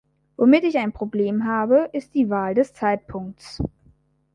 Womit 0.35 0.63
ich 0.63 0.79
ein 0.79 0.93
Problem 0.93 1.45
habe, 1.45 1.87
ist 1.93 2.15
die 2.15 2.31
Wahl 2.31 2.55
des 2.55 2.73
Zeitpunkts. 2.73 3.61